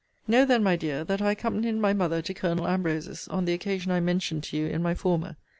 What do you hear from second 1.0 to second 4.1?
that I accompanied my mother to Colonel Ambrose's on the occasion I